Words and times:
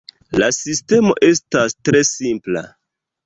La 0.43 0.47
sistemo 0.59 1.13
estas 1.27 1.77
tre 1.89 2.01
simpla. 2.13 2.65